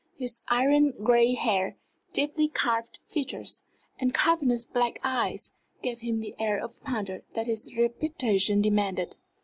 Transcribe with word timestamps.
His 0.17 0.41
iron 0.47 0.93
gray 1.03 1.35
hair, 1.35 1.77
deeply 2.11 2.47
carved 2.47 3.01
features, 3.05 3.61
and 3.99 4.15
cavernous 4.15 4.65
black 4.65 4.97
eyes 5.03 5.53
gave 5.83 5.99
him 5.99 6.21
the 6.21 6.33
air 6.39 6.57
of 6.57 6.83
power 6.83 7.21
that 7.35 7.45
his 7.45 7.77
reputation 7.77 8.63
demanded. 8.63 9.13